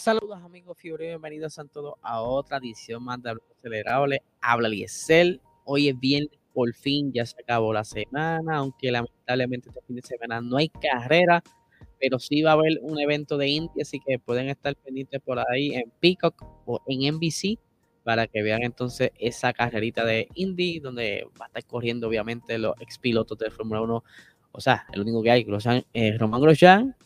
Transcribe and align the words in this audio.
Saludos 0.00 0.42
amigos 0.42 0.78
Fiore, 0.78 1.08
bienvenidos 1.08 1.58
a 1.58 1.64
todos 1.66 1.96
a 2.00 2.22
otra 2.22 2.56
edición 2.56 3.04
más 3.04 3.22
de 3.22 3.36
Acelerable. 3.58 4.22
Habla 4.40 4.70
Liesel. 4.70 5.42
Hoy 5.66 5.90
es 5.90 6.00
viernes, 6.00 6.38
por 6.54 6.72
fin 6.72 7.12
ya 7.12 7.26
se 7.26 7.36
acabó 7.38 7.74
la 7.74 7.84
semana, 7.84 8.56
aunque 8.56 8.90
lamentablemente 8.90 9.68
este 9.68 9.82
fin 9.82 9.96
de 9.96 10.02
semana 10.02 10.40
no 10.40 10.56
hay 10.56 10.70
carrera, 10.70 11.42
pero 12.00 12.18
sí 12.18 12.40
va 12.40 12.52
a 12.52 12.54
haber 12.54 12.78
un 12.80 12.98
evento 12.98 13.36
de 13.36 13.48
Indy, 13.48 13.82
así 13.82 14.00
que 14.00 14.18
pueden 14.18 14.48
estar 14.48 14.74
pendientes 14.74 15.20
por 15.20 15.38
ahí 15.38 15.74
en 15.74 15.92
Peacock 16.00 16.46
o 16.64 16.80
en 16.86 17.16
NBC 17.16 17.58
para 18.02 18.26
que 18.26 18.42
vean 18.42 18.62
entonces 18.62 19.10
esa 19.18 19.52
carrerita 19.52 20.06
de 20.06 20.28
Indy, 20.34 20.80
donde 20.80 21.26
va 21.38 21.44
a 21.44 21.48
estar 21.48 21.66
corriendo 21.66 22.08
obviamente 22.08 22.56
los 22.56 22.74
ex 22.80 22.98
pilotos 22.98 23.36
de 23.36 23.50
Fórmula 23.50 23.82
1, 23.82 24.02
o 24.52 24.60
sea, 24.62 24.86
el 24.94 25.02
único 25.02 25.22
que 25.22 25.30
hay, 25.30 25.44
Grosjean, 25.44 25.84
eh, 25.92 26.16
Román 26.16 26.40
Grosjean, 26.40 26.96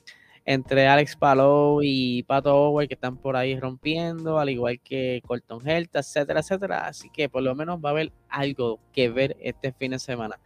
entre 0.44 0.86
Alex 0.86 1.16
Palou 1.16 1.80
y 1.82 2.22
Pato 2.24 2.54
Howard 2.54 2.88
que 2.88 2.94
están 2.94 3.16
por 3.16 3.36
ahí 3.36 3.58
rompiendo, 3.58 4.38
al 4.38 4.50
igual 4.50 4.80
que 4.80 5.22
Colton 5.26 5.66
Herta, 5.66 6.00
etcétera, 6.00 6.40
etcétera. 6.40 6.86
Así 6.86 7.08
que 7.10 7.28
por 7.28 7.42
lo 7.42 7.54
menos 7.54 7.78
va 7.82 7.90
a 7.90 7.92
haber 7.92 8.12
algo 8.28 8.78
que 8.92 9.08
ver 9.08 9.36
este 9.40 9.72
fin 9.72 9.92
de 9.92 9.98
semana. 9.98 10.38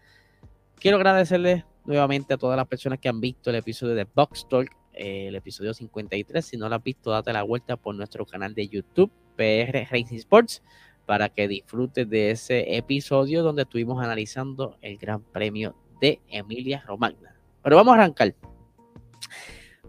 Quiero 0.76 0.96
agradecerles 0.98 1.64
nuevamente 1.84 2.34
a 2.34 2.36
todas 2.36 2.56
las 2.56 2.66
personas 2.68 3.00
que 3.00 3.08
han 3.08 3.20
visto 3.20 3.50
el 3.50 3.56
episodio 3.56 3.94
de 3.94 4.04
Box 4.04 4.46
Talk, 4.48 4.70
el 4.92 5.34
episodio 5.34 5.74
53. 5.74 6.44
Si 6.44 6.56
no 6.56 6.68
lo 6.68 6.76
has 6.76 6.82
visto, 6.82 7.10
date 7.10 7.32
la 7.32 7.42
vuelta 7.42 7.76
por 7.76 7.94
nuestro 7.94 8.24
canal 8.24 8.54
de 8.54 8.68
YouTube, 8.68 9.10
PR 9.36 9.88
Racing 9.90 10.16
Sports, 10.16 10.62
para 11.06 11.28
que 11.28 11.48
disfrutes 11.48 12.08
de 12.08 12.30
ese 12.30 12.76
episodio 12.76 13.42
donde 13.42 13.62
estuvimos 13.62 14.02
analizando 14.02 14.76
el 14.82 14.98
Gran 14.98 15.22
Premio 15.22 15.74
de 16.00 16.20
Emilia 16.28 16.84
Romagna. 16.86 17.34
Pero 17.62 17.76
vamos 17.76 17.92
a 17.92 17.94
arrancar. 18.02 18.34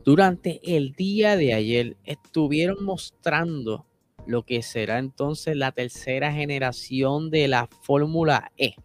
Durante 0.05 0.61
el 0.63 0.93
día 0.93 1.35
de 1.35 1.53
ayer 1.53 1.97
estuvieron 2.05 2.83
mostrando 2.83 3.85
lo 4.25 4.43
que 4.43 4.61
será 4.61 4.99
entonces 4.99 5.55
la 5.55 5.71
tercera 5.71 6.31
generación 6.31 7.29
de 7.29 7.47
la 7.47 7.67
Fórmula 7.81 8.51
E. 8.57 8.75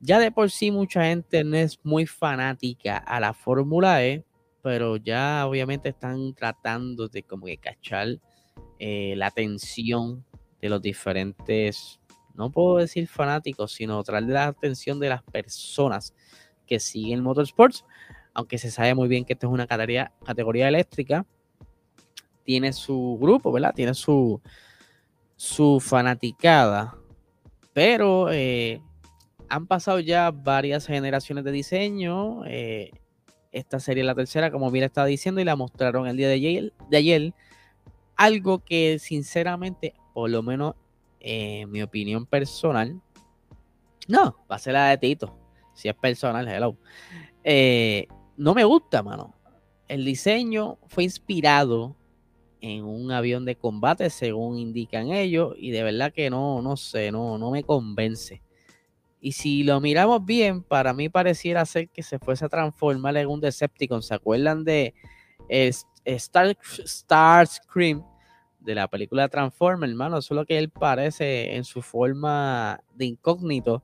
Ya 0.00 0.18
de 0.18 0.30
por 0.30 0.50
sí 0.50 0.70
mucha 0.70 1.04
gente 1.04 1.44
no 1.44 1.56
es 1.56 1.78
muy 1.84 2.06
fanática 2.06 2.96
a 2.96 3.20
la 3.20 3.32
Fórmula 3.32 4.04
E, 4.04 4.24
pero 4.62 4.96
ya 4.96 5.46
obviamente 5.46 5.90
están 5.90 6.34
tratando 6.34 7.08
de 7.08 7.22
como 7.22 7.46
que 7.46 7.58
cachar 7.58 8.18
eh, 8.78 9.14
la 9.16 9.26
atención 9.26 10.24
de 10.60 10.68
los 10.68 10.82
diferentes, 10.82 12.00
no 12.34 12.50
puedo 12.50 12.76
decir 12.78 13.06
fanáticos, 13.06 13.72
sino 13.72 14.02
traer 14.02 14.24
la 14.24 14.46
atención 14.46 14.98
de 14.98 15.08
las 15.08 15.22
personas 15.22 16.14
que 16.66 16.80
siguen 16.80 17.22
motorsports 17.22 17.84
aunque 18.38 18.56
se 18.56 18.70
sabe 18.70 18.94
muy 18.94 19.08
bien 19.08 19.24
que 19.24 19.32
esto 19.32 19.48
es 19.48 19.52
una 19.52 19.66
categoría, 19.66 20.68
eléctrica, 20.68 21.26
tiene 22.44 22.72
su 22.72 23.18
grupo, 23.20 23.50
¿verdad? 23.50 23.74
Tiene 23.74 23.94
su, 23.94 24.40
su 25.34 25.80
fanaticada, 25.80 26.96
pero 27.72 28.30
eh, 28.30 28.80
han 29.48 29.66
pasado 29.66 29.98
ya 29.98 30.30
varias 30.30 30.86
generaciones 30.86 31.42
de 31.42 31.50
diseño. 31.50 32.44
Eh, 32.46 32.92
esta 33.50 33.80
serie 33.80 34.02
es 34.02 34.06
la 34.06 34.14
tercera, 34.14 34.52
como 34.52 34.70
bien 34.70 34.84
estaba 34.84 35.08
diciendo, 35.08 35.40
y 35.40 35.44
la 35.44 35.56
mostraron 35.56 36.06
el 36.06 36.16
día 36.16 36.28
de 36.28 36.34
ayer. 36.34 36.72
De 36.88 36.96
ayer 36.96 37.34
algo 38.14 38.60
que 38.60 39.00
sinceramente, 39.00 39.94
por 40.14 40.30
lo 40.30 40.44
menos 40.44 40.76
en 41.18 41.72
mi 41.72 41.82
opinión 41.82 42.24
personal, 42.24 43.00
no, 44.06 44.36
va 44.48 44.54
a 44.54 44.58
ser 44.60 44.74
la 44.74 44.90
de 44.90 44.98
Tito. 44.98 45.36
Si 45.74 45.88
es 45.88 45.94
personal, 45.96 46.46
hello. 46.46 46.76
Eh, 47.42 48.06
no 48.38 48.54
me 48.54 48.64
gusta, 48.64 49.02
mano. 49.02 49.34
El 49.88 50.04
diseño 50.04 50.78
fue 50.86 51.04
inspirado 51.04 51.96
en 52.60 52.84
un 52.84 53.10
avión 53.10 53.44
de 53.44 53.56
combate, 53.56 54.10
según 54.10 54.58
indican 54.58 55.10
ellos, 55.10 55.54
y 55.58 55.70
de 55.70 55.82
verdad 55.82 56.12
que 56.12 56.30
no, 56.30 56.62
no 56.62 56.76
sé, 56.76 57.12
no, 57.12 57.36
no 57.36 57.50
me 57.50 57.64
convence. 57.64 58.42
Y 59.20 59.32
si 59.32 59.64
lo 59.64 59.80
miramos 59.80 60.24
bien, 60.24 60.62
para 60.62 60.94
mí 60.94 61.08
pareciera 61.08 61.64
ser 61.66 61.88
que 61.88 62.02
se 62.02 62.18
fuese 62.18 62.44
a 62.44 62.48
transformar 62.48 63.16
en 63.16 63.28
un 63.28 63.40
Decepticon. 63.40 64.02
¿Se 64.02 64.14
acuerdan 64.14 64.64
de 64.64 64.94
Star, 66.04 66.56
Starscream 66.62 68.04
de 68.60 68.74
la 68.76 68.86
película 68.86 69.28
Transformers, 69.28 69.90
hermano? 69.90 70.22
Solo 70.22 70.46
que 70.46 70.58
él 70.58 70.70
parece 70.70 71.56
en 71.56 71.64
su 71.64 71.82
forma 71.82 72.80
de 72.94 73.06
incógnito 73.06 73.82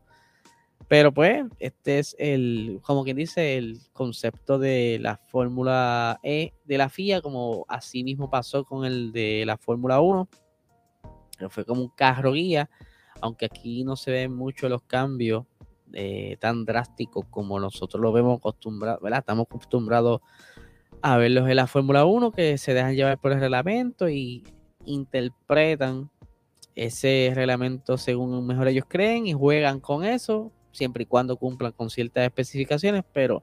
pero 0.94 1.12
pues, 1.12 1.44
este 1.59 1.99
es 1.99 2.15
el, 2.21 2.78
como 2.84 3.03
quien 3.03 3.16
dice, 3.16 3.56
el 3.56 3.81
concepto 3.93 4.60
de 4.60 4.99
la 5.00 5.16
Fórmula 5.16 6.21
E 6.22 6.53
de 6.65 6.78
la 6.78 6.88
FIA, 6.88 7.21
como 7.21 7.66
así 7.66 8.05
mismo 8.05 8.31
pasó 8.31 8.65
con 8.65 8.84
el 8.84 9.10
de 9.10 9.43
la 9.44 9.56
Fórmula 9.56 10.00
1, 10.00 10.28
que 11.37 11.49
fue 11.49 11.65
como 11.65 11.82
un 11.82 11.88
carro 11.88 12.31
guía, 12.31 12.71
aunque 13.21 13.47
aquí 13.47 13.82
no 13.82 13.97
se 13.97 14.12
ven 14.12 14.37
mucho 14.37 14.69
los 14.69 14.82
cambios 14.82 15.47
eh, 15.94 16.37
tan 16.38 16.65
drásticos 16.65 17.26
como 17.28 17.59
nosotros 17.59 18.00
lo 18.00 18.12
vemos 18.12 18.38
acostumbrados, 18.38 19.03
¿verdad? 19.03 19.19
Estamos 19.19 19.47
acostumbrados 19.50 20.21
a 21.03 21.16
verlos 21.16 21.49
en 21.49 21.56
la 21.56 21.66
Fórmula 21.66 22.05
1, 22.05 22.31
que 22.31 22.56
se 22.56 22.72
dejan 22.72 22.94
llevar 22.94 23.19
por 23.19 23.32
el 23.32 23.41
reglamento 23.41 24.09
y 24.09 24.44
interpretan 24.84 26.09
ese 26.76 27.32
reglamento 27.34 27.99
según 27.99 28.47
mejor 28.47 28.69
ellos 28.69 28.84
creen 28.87 29.26
y 29.26 29.32
juegan 29.32 29.81
con 29.81 30.05
eso 30.05 30.53
siempre 30.74 31.04
y 31.04 31.06
cuando 31.06 31.36
cumplan 31.36 31.72
con 31.72 31.88
ciertas 31.88 32.24
especificaciones, 32.24 33.04
pero 33.12 33.42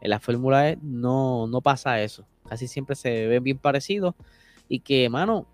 en 0.00 0.10
la 0.10 0.20
Fórmula 0.20 0.70
E 0.70 0.78
no, 0.82 1.46
no 1.46 1.60
pasa 1.62 2.02
eso. 2.02 2.26
Casi 2.48 2.68
siempre 2.68 2.94
se 2.94 3.26
ven 3.26 3.42
bien 3.42 3.58
parecidos 3.58 4.14
y 4.68 4.80
que, 4.80 5.08
mano, 5.08 5.46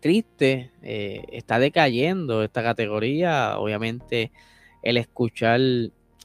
triste, 0.00 0.70
eh, 0.82 1.24
está 1.30 1.58
decayendo 1.58 2.42
esta 2.42 2.62
categoría. 2.62 3.58
Obviamente, 3.58 4.32
el 4.82 4.96
escuchar 4.96 5.60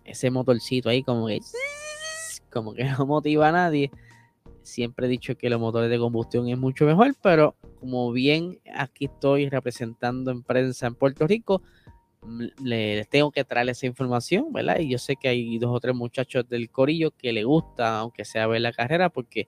ese 0.05 0.31
motorcito 0.31 0.89
ahí 0.89 1.03
como 1.03 1.27
que, 1.27 1.39
como 2.51 2.73
que 2.73 2.85
no 2.85 3.05
motiva 3.05 3.49
a 3.49 3.51
nadie. 3.51 3.91
Siempre 4.63 5.07
he 5.07 5.09
dicho 5.09 5.37
que 5.37 5.49
los 5.49 5.59
motores 5.59 5.89
de 5.89 5.97
combustión 5.97 6.49
es 6.49 6.57
mucho 6.57 6.85
mejor, 6.85 7.15
pero 7.21 7.55
como 7.79 8.11
bien 8.11 8.59
aquí 8.75 9.05
estoy 9.05 9.49
representando 9.49 10.29
en 10.29 10.43
prensa 10.43 10.87
en 10.87 10.95
Puerto 10.95 11.25
Rico, 11.25 11.61
les 12.63 13.07
tengo 13.09 13.31
que 13.31 13.43
traer 13.43 13.69
esa 13.69 13.85
información, 13.85 14.51
¿verdad? 14.51 14.79
Y 14.79 14.89
yo 14.89 14.97
sé 14.97 15.15
que 15.15 15.29
hay 15.29 15.57
dos 15.59 15.71
o 15.73 15.79
tres 15.79 15.95
muchachos 15.95 16.47
del 16.49 16.69
corillo 16.69 17.11
que 17.11 17.31
le 17.31 17.43
gusta, 17.43 17.99
aunque 17.99 18.25
sea 18.25 18.47
ver 18.47 18.61
la 18.61 18.73
carrera, 18.73 19.09
porque 19.09 19.47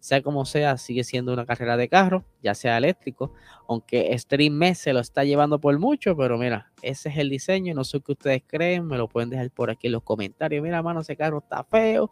sea 0.00 0.22
como 0.22 0.44
sea, 0.44 0.76
sigue 0.76 1.02
siendo 1.04 1.32
una 1.32 1.44
carrera 1.44 1.76
de 1.76 1.88
carro, 1.88 2.24
ya 2.42 2.54
sea 2.54 2.78
eléctrico, 2.78 3.32
aunque 3.68 4.16
Stream 4.16 4.74
se 4.74 4.92
lo 4.92 5.00
está 5.00 5.24
llevando 5.24 5.60
por 5.60 5.76
mucho, 5.78 6.16
pero 6.16 6.38
mira, 6.38 6.72
ese 6.82 7.08
es 7.08 7.18
el 7.18 7.28
diseño, 7.28 7.74
no 7.74 7.84
sé 7.84 8.00
qué 8.00 8.12
ustedes 8.12 8.42
creen, 8.46 8.86
me 8.86 8.96
lo 8.96 9.08
pueden 9.08 9.30
dejar 9.30 9.50
por 9.50 9.70
aquí 9.70 9.88
en 9.88 9.94
los 9.94 10.02
comentarios, 10.02 10.62
mira, 10.62 10.82
mano, 10.82 11.00
ese 11.00 11.16
carro 11.16 11.38
está 11.38 11.64
feo, 11.64 12.10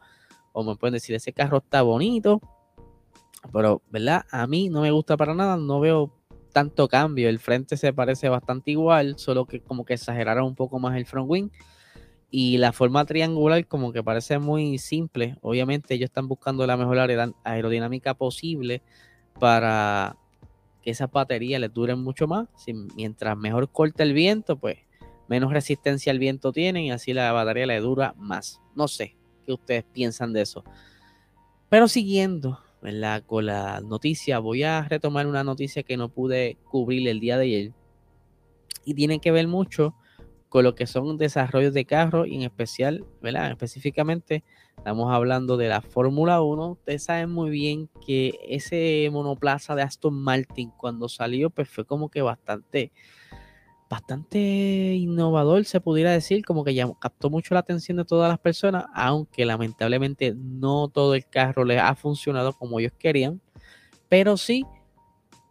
o 0.52 0.64
me 0.64 0.76
pueden 0.76 0.94
decir, 0.94 1.14
ese 1.14 1.32
carro 1.32 1.58
está 1.58 1.82
bonito, 1.82 2.40
pero, 3.52 3.82
¿verdad? 3.90 4.24
A 4.30 4.46
mí 4.46 4.68
no 4.68 4.80
me 4.80 4.90
gusta 4.90 5.16
para 5.16 5.34
nada, 5.34 5.56
no 5.56 5.78
veo 5.78 6.12
tanto 6.52 6.88
cambio. 6.88 7.28
El 7.28 7.38
frente 7.38 7.76
se 7.76 7.92
parece 7.92 8.28
bastante 8.28 8.70
igual, 8.70 9.18
solo 9.18 9.46
que 9.46 9.60
como 9.60 9.84
que 9.84 9.94
exageraron 9.94 10.44
un 10.44 10.54
poco 10.54 10.78
más 10.78 10.96
el 10.96 11.06
front 11.06 11.28
wing. 11.30 11.48
Y 12.30 12.58
la 12.58 12.72
forma 12.72 13.04
triangular 13.04 13.66
como 13.66 13.92
que 13.92 14.02
parece 14.02 14.38
muy 14.38 14.78
simple. 14.78 15.36
Obviamente 15.42 15.94
ellos 15.94 16.08
están 16.08 16.28
buscando 16.28 16.66
la 16.66 16.76
mejor 16.76 16.98
aerodinámica 17.44 18.14
posible 18.14 18.82
para 19.38 20.16
que 20.82 20.90
esas 20.90 21.10
baterías 21.10 21.60
les 21.60 21.72
duren 21.72 22.00
mucho 22.00 22.26
más. 22.26 22.48
Mientras 22.96 23.36
mejor 23.36 23.70
corta 23.70 24.02
el 24.02 24.12
viento, 24.12 24.56
pues 24.58 24.78
menos 25.28 25.52
resistencia 25.52 26.12
al 26.12 26.18
viento 26.18 26.52
tienen 26.52 26.84
y 26.84 26.90
así 26.90 27.12
la 27.12 27.32
batería 27.32 27.66
le 27.66 27.80
dura 27.80 28.14
más. 28.16 28.60
No 28.74 28.88
sé 28.88 29.16
qué 29.44 29.52
ustedes 29.52 29.84
piensan 29.84 30.32
de 30.32 30.42
eso. 30.42 30.64
Pero 31.68 31.88
siguiendo 31.88 32.60
con 33.26 33.46
la 33.46 33.80
noticia, 33.80 34.38
voy 34.38 34.62
a 34.62 34.82
retomar 34.82 35.26
una 35.26 35.42
noticia 35.42 35.82
que 35.82 35.96
no 35.96 36.08
pude 36.08 36.56
cubrir 36.70 37.08
el 37.08 37.20
día 37.20 37.36
de 37.36 37.44
ayer. 37.44 37.72
Y 38.84 38.94
tiene 38.94 39.18
que 39.18 39.32
ver 39.32 39.48
mucho 39.48 39.94
con 40.48 40.62
lo 40.62 40.74
que 40.74 40.86
son 40.86 41.18
desarrollos 41.18 41.74
de 41.74 41.84
carros 41.84 42.28
y 42.28 42.36
en 42.36 42.42
especial, 42.42 43.04
¿verdad? 43.20 43.50
Específicamente 43.50 44.44
estamos 44.76 45.12
hablando 45.12 45.56
de 45.56 45.68
la 45.68 45.82
Fórmula 45.82 46.40
1. 46.40 46.70
Ustedes 46.72 47.02
saben 47.02 47.30
muy 47.30 47.50
bien 47.50 47.90
que 48.06 48.38
ese 48.48 49.08
monoplaza 49.10 49.74
de 49.74 49.82
Aston 49.82 50.14
Martin 50.14 50.70
cuando 50.76 51.08
salió 51.08 51.50
pues 51.50 51.68
fue 51.68 51.84
como 51.84 52.08
que 52.08 52.22
bastante 52.22 52.92
bastante 53.88 54.38
innovador, 54.94 55.64
se 55.64 55.80
pudiera 55.80 56.10
decir, 56.10 56.44
como 56.44 56.64
que 56.64 56.74
ya 56.74 56.90
captó 56.98 57.30
mucho 57.30 57.54
la 57.54 57.60
atención 57.60 57.96
de 57.96 58.04
todas 58.04 58.28
las 58.28 58.38
personas, 58.38 58.86
aunque 58.94 59.44
lamentablemente 59.46 60.34
no 60.34 60.88
todo 60.88 61.14
el 61.14 61.26
carro 61.26 61.64
les 61.64 61.80
ha 61.80 61.94
funcionado 61.94 62.52
como 62.52 62.80
ellos 62.80 62.92
querían, 62.98 63.40
pero 64.08 64.36
sí 64.36 64.64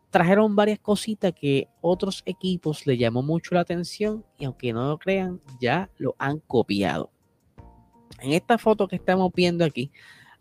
trajeron 0.09 0.55
varias 0.55 0.79
cositas 0.79 1.33
que 1.33 1.67
otros 1.81 2.23
equipos 2.25 2.87
le 2.87 2.97
llamó 2.97 3.21
mucho 3.21 3.53
la 3.53 3.61
atención 3.61 4.25
y 4.37 4.45
aunque 4.45 4.71
no 4.71 4.87
lo 4.87 4.97
crean, 4.97 5.41
ya 5.59 5.89
lo 5.97 6.15
han 6.17 6.39
copiado. 6.39 7.11
En 8.19 8.31
esta 8.31 8.57
foto 8.57 8.87
que 8.87 8.95
estamos 8.95 9.31
viendo 9.33 9.65
aquí, 9.65 9.91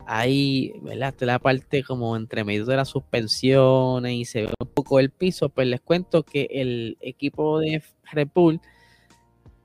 Hay, 0.05 0.73
¿verdad? 0.81 1.15
La 1.21 1.39
parte 1.39 1.83
como 1.83 2.15
entre 2.15 2.43
medio 2.43 2.65
de 2.65 2.75
las 2.75 2.89
suspensiones 2.89 4.13
y 4.13 4.25
se 4.25 4.43
ve 4.43 4.53
un 4.59 4.67
poco 4.67 4.99
el 4.99 5.09
piso, 5.09 5.49
pues 5.49 5.67
les 5.67 5.81
cuento 5.81 6.23
que 6.23 6.47
el 6.51 6.97
equipo 7.01 7.59
de 7.59 7.81
Red 8.11 8.29
Bull 8.33 8.61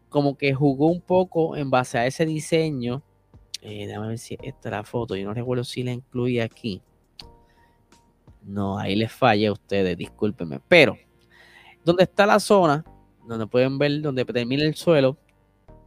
como 0.08 0.36
que 0.36 0.52
jugó 0.52 0.88
un 0.88 1.00
poco 1.00 1.56
en 1.56 1.70
base 1.70 1.98
a 1.98 2.06
ese 2.06 2.26
diseño. 2.26 3.02
Eh, 3.62 3.86
déjame 3.86 4.08
ver 4.08 4.18
si 4.18 4.36
esta 4.42 4.68
es 4.68 4.72
la 4.72 4.84
foto. 4.84 5.16
Yo 5.16 5.26
no 5.26 5.34
recuerdo 5.34 5.64
si 5.64 5.82
la 5.82 5.92
incluí 5.92 6.40
aquí. 6.40 6.82
No, 8.42 8.78
ahí 8.78 8.96
les 8.96 9.12
falla 9.12 9.50
a 9.50 9.52
ustedes, 9.52 9.96
discúlpenme. 9.96 10.60
Pero, 10.68 10.96
donde 11.84 12.04
está 12.04 12.26
la 12.26 12.40
zona, 12.40 12.84
donde 13.26 13.46
pueden 13.46 13.78
ver 13.78 14.00
donde 14.00 14.24
termina 14.24 14.64
el 14.64 14.74
suelo, 14.74 15.16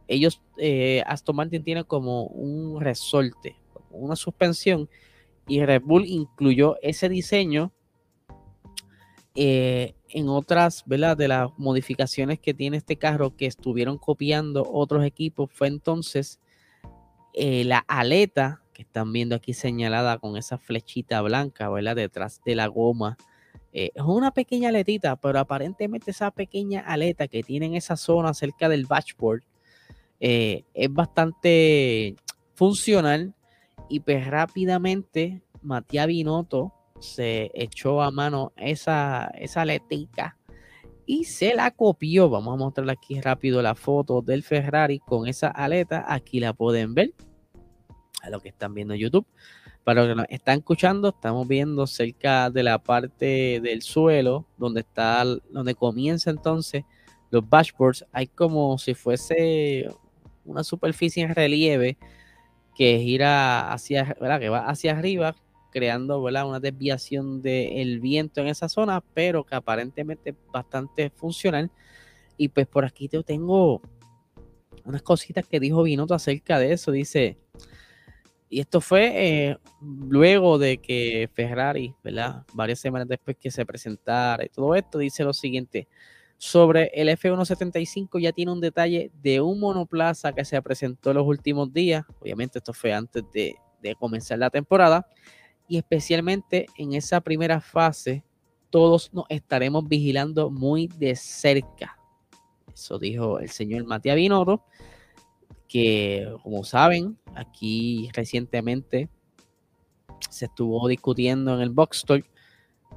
ellos, 0.06 0.42
eh, 0.58 1.02
Aston 1.06 1.36
Martin 1.36 1.62
tiene 1.62 1.84
como 1.84 2.24
un 2.26 2.80
resorte, 2.80 3.56
una 3.94 4.16
suspensión, 4.16 4.88
y 5.46 5.64
Red 5.64 5.82
Bull 5.82 6.06
incluyó 6.06 6.76
ese 6.82 7.08
diseño 7.08 7.72
eh, 9.34 9.94
en 10.08 10.28
otras, 10.28 10.84
¿verdad? 10.86 11.16
De 11.16 11.28
las 11.28 11.50
modificaciones 11.58 12.38
que 12.38 12.54
tiene 12.54 12.76
este 12.76 12.96
carro 12.96 13.36
que 13.36 13.46
estuvieron 13.46 13.98
copiando 13.98 14.64
otros 14.70 15.04
equipos, 15.04 15.50
fue 15.52 15.66
entonces 15.66 16.40
eh, 17.34 17.64
la 17.64 17.78
aleta 17.78 18.62
que 18.72 18.82
están 18.82 19.12
viendo 19.12 19.34
aquí 19.34 19.52
señalada 19.52 20.18
con 20.18 20.36
esa 20.36 20.56
flechita 20.56 21.20
blanca, 21.20 21.68
¿verdad? 21.68 21.96
Detrás 21.96 22.40
de 22.44 22.54
la 22.54 22.68
goma. 22.68 23.16
Eh, 23.72 23.90
es 23.94 24.02
una 24.02 24.30
pequeña 24.30 24.68
aletita, 24.68 25.16
pero 25.16 25.40
aparentemente 25.40 26.12
esa 26.12 26.30
pequeña 26.30 26.80
aleta 26.80 27.26
que 27.26 27.42
tiene 27.42 27.66
en 27.66 27.74
esa 27.74 27.96
zona 27.96 28.34
cerca 28.34 28.68
del 28.68 28.86
dashboard 28.86 29.42
es 30.20 30.64
bastante 30.90 32.16
funcional 32.54 33.34
y 33.88 34.00
pues 34.00 34.26
rápidamente 34.26 35.42
Matías 35.62 36.06
Binotto 36.06 36.72
se 37.00 37.50
echó 37.54 38.02
a 38.02 38.10
mano 38.10 38.52
esa, 38.56 39.26
esa 39.38 39.64
letica 39.64 40.36
y 41.06 41.24
se 41.24 41.54
la 41.54 41.70
copió. 41.70 42.30
Vamos 42.30 42.54
a 42.54 42.56
mostrarle 42.56 42.92
aquí 42.92 43.20
rápido 43.20 43.62
la 43.62 43.74
foto 43.74 44.22
del 44.22 44.42
Ferrari 44.42 44.98
con 45.00 45.26
esa 45.26 45.48
aleta. 45.48 46.04
Aquí 46.08 46.40
la 46.40 46.52
pueden 46.52 46.94
ver 46.94 47.12
a 48.22 48.30
lo 48.30 48.40
que 48.40 48.48
están 48.48 48.74
viendo 48.74 48.94
en 48.94 49.00
YouTube. 49.00 49.26
Para 49.84 50.00
los 50.00 50.10
que 50.10 50.14
nos 50.14 50.26
están 50.30 50.58
escuchando, 50.58 51.10
estamos 51.10 51.46
viendo 51.46 51.86
cerca 51.86 52.48
de 52.48 52.62
la 52.62 52.78
parte 52.78 53.60
del 53.62 53.82
suelo 53.82 54.46
donde 54.56 54.80
está, 54.80 55.24
donde 55.50 55.74
comienza 55.74 56.30
entonces 56.30 56.84
los 57.30 57.48
dashboards. 57.48 58.06
Hay 58.12 58.28
como 58.28 58.78
si 58.78 58.94
fuese 58.94 59.88
una 60.46 60.64
superficie 60.64 61.22
en 61.22 61.34
relieve 61.34 61.98
que 62.74 62.98
gira 62.98 63.72
hacia, 63.72 64.16
¿verdad? 64.20 64.40
que 64.40 64.48
va 64.48 64.66
hacia 64.68 64.92
arriba 64.92 65.34
creando 65.74 66.20
una 66.20 66.60
desviación 66.60 67.42
del 67.42 67.98
viento 67.98 68.40
en 68.40 68.46
esa 68.46 68.68
zona, 68.68 69.02
pero 69.12 69.44
que 69.44 69.56
aparentemente 69.56 70.30
es 70.30 70.36
bastante 70.52 71.10
funcional. 71.10 71.70
Y 72.36 72.48
pues 72.48 72.68
por 72.68 72.84
aquí 72.84 73.08
te 73.08 73.20
tengo 73.24 73.82
unas 74.84 75.02
cositas 75.02 75.46
que 75.48 75.58
dijo 75.58 75.82
Binotto 75.82 76.14
acerca 76.14 76.60
de 76.60 76.72
eso. 76.72 76.92
Dice, 76.92 77.38
y 78.48 78.60
esto 78.60 78.80
fue 78.80 79.12
eh, 79.16 79.58
luego 79.80 80.58
de 80.58 80.78
que 80.78 81.28
Ferrari, 81.34 81.92
¿verdad? 82.04 82.44
Varias 82.52 82.78
semanas 82.78 83.08
después 83.08 83.36
que 83.36 83.50
se 83.50 83.66
presentara 83.66 84.44
y 84.44 84.48
todo 84.50 84.76
esto, 84.76 84.98
dice 84.98 85.24
lo 85.24 85.32
siguiente. 85.32 85.88
Sobre 86.44 86.90
el 86.92 87.08
F175 87.08 88.20
ya 88.20 88.30
tiene 88.30 88.52
un 88.52 88.60
detalle 88.60 89.10
de 89.22 89.40
un 89.40 89.58
monoplaza 89.58 90.34
que 90.34 90.44
se 90.44 90.60
presentó 90.60 91.10
en 91.10 91.16
los 91.16 91.26
últimos 91.26 91.72
días. 91.72 92.04
Obviamente 92.20 92.58
esto 92.58 92.74
fue 92.74 92.92
antes 92.92 93.24
de, 93.32 93.56
comenzar 93.98 94.38
la 94.38 94.50
temporada 94.50 95.08
y 95.66 95.78
especialmente 95.78 96.66
en 96.76 96.92
esa 96.92 97.22
primera 97.22 97.62
fase, 97.62 98.22
todos 98.68 99.10
nos 99.14 99.24
estaremos 99.30 99.88
vigilando 99.88 100.50
muy 100.50 100.86
de 100.88 101.16
cerca. 101.16 101.98
Eso 102.74 102.98
dijo 102.98 103.38
el 103.38 103.48
señor 103.48 103.86
Matías 103.86 104.16
Binotto, 104.16 104.66
que 105.66 106.30
como 106.42 106.62
saben, 106.62 107.16
aquí 107.34 108.10
recientemente 108.12 109.08
se 110.28 110.44
estuvo 110.44 110.86
discutiendo 110.88 111.54
en 111.54 111.62
el 111.62 111.70
Box 111.70 112.04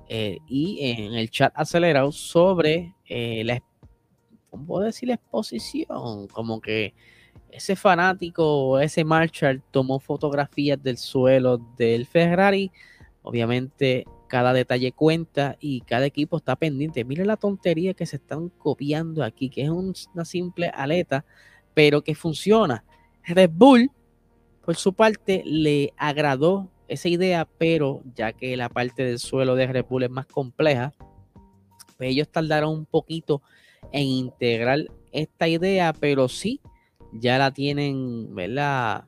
eh, 0.09 0.39
y 0.47 0.79
en 0.81 1.13
el 1.13 1.29
chat 1.29 1.51
acelerado 1.55 2.11
sobre 2.11 2.95
eh, 3.05 3.43
la, 3.43 3.61
¿cómo 4.49 4.79
decir? 4.79 5.09
la 5.09 5.15
exposición, 5.15 6.27
como 6.27 6.61
que 6.61 6.93
ese 7.51 7.75
fanático, 7.75 8.79
ese 8.79 9.03
Marshall 9.03 9.63
tomó 9.71 9.99
fotografías 9.99 10.81
del 10.81 10.97
suelo 10.97 11.57
del 11.77 12.05
Ferrari. 12.05 12.71
Obviamente 13.23 14.05
cada 14.27 14.53
detalle 14.53 14.91
cuenta 14.91 15.57
y 15.59 15.81
cada 15.81 16.05
equipo 16.05 16.37
está 16.37 16.55
pendiente. 16.55 17.03
Miren 17.05 17.27
la 17.27 17.37
tontería 17.37 17.93
que 17.93 18.05
se 18.05 18.17
están 18.17 18.49
copiando 18.49 19.23
aquí, 19.23 19.49
que 19.49 19.63
es 19.63 19.69
una 19.69 20.25
simple 20.25 20.67
aleta, 20.67 21.25
pero 21.73 22.03
que 22.03 22.15
funciona. 22.15 22.83
Red 23.23 23.51
Bull, 23.53 23.91
por 24.63 24.75
su 24.75 24.93
parte, 24.93 25.43
le 25.45 25.93
agradó 25.97 26.69
esa 26.87 27.09
idea, 27.09 27.47
pero 27.57 28.01
ya 28.15 28.33
que 28.33 28.55
la 28.57 28.69
parte 28.69 29.03
del 29.03 29.19
suelo 29.19 29.55
de 29.55 29.67
Red 29.67 29.85
Bull 29.89 30.03
es 30.03 30.09
más 30.09 30.25
compleja, 30.25 30.93
pues 31.97 32.11
ellos 32.11 32.29
tardaron 32.29 32.73
un 32.73 32.85
poquito 32.85 33.41
en 33.91 34.03
integrar 34.03 34.85
esta 35.11 35.47
idea, 35.47 35.93
pero 35.93 36.27
sí 36.27 36.61
ya 37.11 37.37
la 37.37 37.51
tienen, 37.51 38.33
¿verdad? 38.33 39.05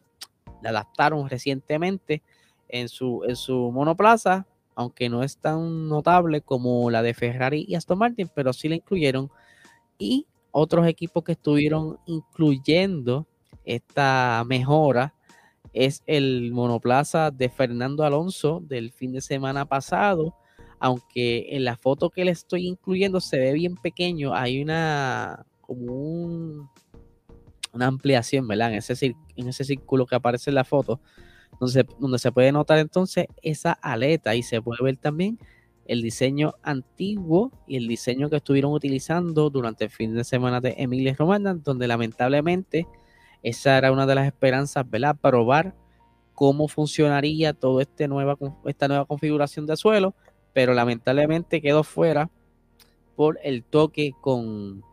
La 0.61 0.69
adaptaron 0.69 1.29
recientemente 1.29 2.23
en 2.67 2.89
su, 2.89 3.23
en 3.27 3.35
su 3.35 3.71
monoplaza, 3.71 4.45
aunque 4.75 5.09
no 5.09 5.23
es 5.23 5.37
tan 5.37 5.87
notable 5.87 6.41
como 6.41 6.89
la 6.89 7.01
de 7.01 7.13
Ferrari 7.13 7.65
y 7.67 7.75
Aston 7.75 7.97
Martin, 7.97 8.29
pero 8.33 8.53
sí 8.53 8.69
la 8.69 8.75
incluyeron. 8.75 9.29
Y 9.97 10.25
otros 10.51 10.87
equipos 10.87 11.23
que 11.23 11.33
estuvieron 11.33 11.99
incluyendo 12.05 13.27
esta 13.65 14.43
mejora 14.47 15.13
es 15.73 16.03
el 16.07 16.51
monoplaza 16.51 17.31
de 17.31 17.49
Fernando 17.49 18.03
Alonso 18.03 18.61
del 18.65 18.91
fin 18.91 19.11
de 19.11 19.21
semana 19.21 19.65
pasado. 19.65 20.35
Aunque 20.79 21.55
en 21.55 21.65
la 21.65 21.75
foto 21.75 22.09
que 22.09 22.23
le 22.23 22.31
estoy 22.31 22.67
incluyendo 22.67 23.19
se 23.19 23.37
ve 23.37 23.53
bien 23.53 23.75
pequeño, 23.75 24.33
hay 24.33 24.61
una 24.61 25.45
como 25.59 25.93
un, 25.93 26.69
una 27.73 27.87
ampliación, 27.87 28.47
¿verdad? 28.47 28.71
En 28.71 28.77
ese, 28.77 29.63
círculo 29.63 30.05
que 30.05 30.15
aparece 30.15 30.51
en 30.51 30.55
la 30.55 30.63
foto, 30.63 31.01
donde 31.59 31.73
se, 31.73 31.85
donde 31.99 32.19
se 32.19 32.31
puede 32.31 32.51
notar 32.51 32.79
entonces 32.79 33.27
esa 33.41 33.73
aleta 33.73 34.35
y 34.35 34.43
se 34.43 34.61
puede 34.61 34.83
ver 34.83 34.97
también 34.97 35.37
el 35.85 36.01
diseño 36.01 36.53
antiguo 36.61 37.51
y 37.67 37.75
el 37.75 37.87
diseño 37.87 38.29
que 38.29 38.37
estuvieron 38.37 38.71
utilizando 38.71 39.49
durante 39.49 39.85
el 39.85 39.89
fin 39.89 40.13
de 40.13 40.23
semana 40.23 40.61
de 40.61 40.75
Emilia 40.77 41.15
Romana, 41.17 41.55
donde 41.55 41.87
lamentablemente 41.87 42.87
esa 43.43 43.77
era 43.77 43.91
una 43.91 44.05
de 44.05 44.15
las 44.15 44.25
esperanzas, 44.25 44.89
¿verdad? 44.89 45.15
Probar 45.19 45.75
cómo 46.33 46.67
funcionaría 46.67 47.53
toda 47.53 47.81
este 47.81 48.07
nueva, 48.07 48.37
esta 48.65 48.87
nueva 48.87 49.05
configuración 49.05 49.65
de 49.65 49.77
suelo, 49.77 50.15
pero 50.53 50.73
lamentablemente 50.73 51.61
quedó 51.61 51.83
fuera 51.83 52.29
por 53.15 53.39
el 53.43 53.63
toque 53.63 54.13
con 54.21 54.83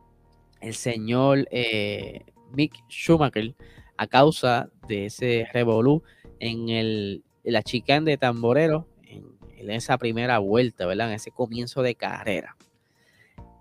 el 0.60 0.74
señor 0.74 1.46
eh, 1.50 2.24
Mick 2.52 2.74
Schumacher 2.88 3.54
a 3.96 4.06
causa 4.06 4.68
de 4.88 5.06
ese 5.06 5.46
revolú 5.52 6.02
en, 6.40 6.68
el, 6.68 7.22
la 7.44 7.62
chicane 7.62 8.10
de 8.10 8.16
Tamborero 8.16 8.88
en, 9.04 9.36
esa 9.70 9.98
primera 9.98 10.38
vuelta, 10.38 10.86
¿verdad? 10.86 11.08
En 11.08 11.14
ese 11.14 11.30
comienzo 11.30 11.82
de 11.82 11.94
carrera. 11.94 12.56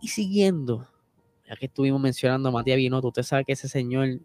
Y 0.01 0.09
siguiendo, 0.09 0.87
ya 1.47 1.55
que 1.55 1.65
estuvimos 1.67 1.99
mencionando 1.99 2.49
a 2.49 2.51
Matías 2.51 2.77
Binotto, 2.77 3.07
usted 3.07 3.23
sabe 3.23 3.45
que 3.45 3.53
ese 3.53 3.67
señor 3.67 4.19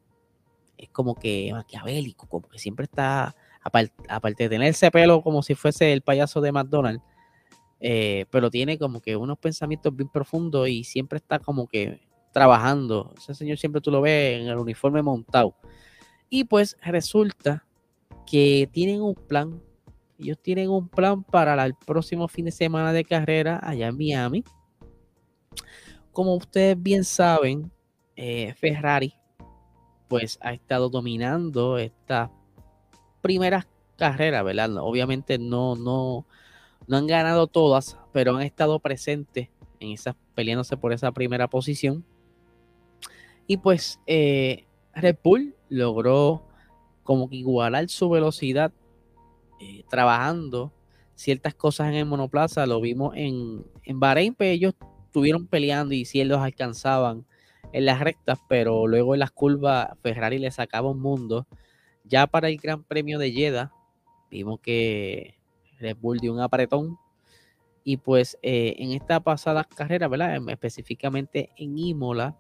es 0.80 0.88
como 0.90 1.14
que 1.14 1.50
maquiavélico, 1.52 2.26
como 2.26 2.48
que 2.48 2.58
siempre 2.58 2.84
está, 2.84 3.34
aparte, 3.62 4.44
de 4.44 4.48
tener 4.48 4.68
ese 4.68 4.90
pelo 4.90 5.22
como 5.22 5.42
si 5.42 5.54
fuese 5.54 5.92
el 5.92 6.02
payaso 6.02 6.40
de 6.40 6.52
McDonald's, 6.52 7.04
eh, 7.80 8.24
pero 8.30 8.50
tiene 8.50 8.78
como 8.78 9.00
que 9.00 9.16
unos 9.16 9.38
pensamientos 9.38 9.94
bien 9.94 10.08
profundos 10.08 10.68
y 10.68 10.84
siempre 10.84 11.18
está 11.18 11.38
como 11.38 11.66
que 11.66 12.00
trabajando. 12.32 13.12
Ese 13.18 13.34
señor 13.34 13.58
siempre 13.58 13.80
tú 13.80 13.90
lo 13.90 14.00
ves 14.00 14.40
en 14.40 14.48
el 14.48 14.56
uniforme 14.56 15.02
montado. 15.02 15.54
Y 16.30 16.44
pues 16.44 16.76
resulta 16.82 17.66
que 18.26 18.68
tienen 18.72 19.02
un 19.02 19.14
plan. 19.14 19.60
Ellos 20.18 20.38
tienen 20.40 20.70
un 20.70 20.88
plan 20.88 21.24
para 21.24 21.62
el 21.64 21.74
próximo 21.74 22.28
fin 22.28 22.46
de 22.46 22.52
semana 22.52 22.92
de 22.92 23.04
carrera 23.04 23.60
allá 23.62 23.88
en 23.88 23.96
Miami. 23.96 24.44
Como 26.12 26.34
ustedes 26.34 26.80
bien 26.80 27.04
saben, 27.04 27.70
eh, 28.16 28.54
Ferrari 28.54 29.19
pues 30.10 30.40
ha 30.42 30.52
estado 30.52 30.90
dominando 30.90 31.78
estas 31.78 32.30
primeras 33.22 33.68
carreras, 33.96 34.44
¿verdad? 34.44 34.76
Obviamente 34.78 35.38
no, 35.38 35.76
no, 35.76 36.26
no 36.88 36.96
han 36.96 37.06
ganado 37.06 37.46
todas, 37.46 37.96
pero 38.12 38.34
han 38.34 38.42
estado 38.42 38.80
presentes 38.80 39.50
en 39.78 39.92
esas, 39.92 40.16
peleándose 40.34 40.76
por 40.76 40.92
esa 40.92 41.12
primera 41.12 41.48
posición. 41.48 42.04
Y 43.46 43.58
pues 43.58 44.00
eh, 44.08 44.64
Red 44.94 45.18
Bull 45.22 45.54
logró 45.68 46.42
como 47.04 47.30
que 47.30 47.36
igualar 47.36 47.88
su 47.88 48.10
velocidad 48.10 48.72
eh, 49.60 49.84
trabajando 49.88 50.72
ciertas 51.14 51.54
cosas 51.54 51.86
en 51.86 51.94
el 51.94 52.06
monoplaza. 52.06 52.66
Lo 52.66 52.80
vimos 52.80 53.14
en, 53.16 53.64
en 53.84 54.00
Bahrein, 54.00 54.34
pues 54.34 54.54
ellos 54.54 54.74
estuvieron 55.06 55.46
peleando 55.46 55.94
y 55.94 56.04
si 56.04 56.24
los 56.24 56.40
alcanzaban 56.40 57.26
en 57.72 57.84
las 57.84 58.00
rectas, 58.00 58.38
pero 58.48 58.86
luego 58.86 59.14
en 59.14 59.20
las 59.20 59.30
curvas 59.30 59.90
Ferrari 60.02 60.38
le 60.38 60.50
sacaba 60.50 60.90
un 60.90 61.00
mundo. 61.00 61.46
Ya 62.04 62.26
para 62.26 62.48
el 62.48 62.56
Gran 62.58 62.82
Premio 62.82 63.18
de 63.18 63.32
Jeddah, 63.32 63.72
vimos 64.30 64.60
que 64.60 65.36
Red 65.78 65.96
Bull 66.00 66.18
dio 66.18 66.32
un 66.32 66.40
apretón. 66.40 66.98
Y 67.82 67.96
pues 67.96 68.38
eh, 68.42 68.74
en 68.78 68.92
esta 68.92 69.20
pasada 69.20 69.64
carrera, 69.64 70.08
¿verdad? 70.08 70.36
Específicamente 70.48 71.50
en 71.56 71.78
Imola, 71.78 72.36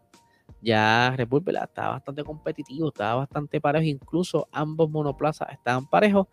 ya 0.60 1.14
Red 1.16 1.28
Bull 1.28 1.42
¿verdad? 1.42 1.64
estaba 1.64 1.90
bastante 1.94 2.24
competitivo, 2.24 2.88
estaba 2.88 3.14
bastante 3.16 3.60
parejo. 3.60 3.84
Incluso 3.84 4.48
ambos 4.52 4.90
monoplazas 4.90 5.48
estaban 5.52 5.88
parejos. 5.88 6.26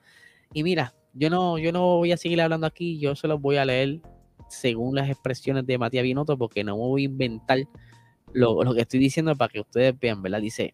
Y 0.53 0.63
mira, 0.63 0.94
yo 1.13 1.29
no, 1.29 1.58
yo 1.58 1.72
no 1.72 1.98
voy 1.98 2.12
a 2.12 2.17
seguir 2.17 2.41
hablando 2.41 2.67
aquí, 2.67 3.00
yo 3.00 3.15
se 3.15 3.27
los 3.27 3.41
voy 3.41 3.58
a 3.58 3.65
leer 3.65 4.01
según 4.50 4.96
las 4.96 5.10
expresiones 5.10 5.65
de 5.65 5.77
Matías 5.77 6.03
Binotto, 6.03 6.38
porque 6.38 6.63
no 6.63 6.75
me 6.75 6.84
voy 6.84 7.01
a 7.03 7.06
inventar 7.06 7.60
lo, 8.34 8.74
que 8.74 8.81
estoy 8.81 9.00
diciendo 9.00 9.36
para 9.36 9.51
que 9.51 9.62
ustedes 9.62 9.98
vean, 10.00 10.22
¿verdad? 10.22 10.41
Dice, 10.41 10.74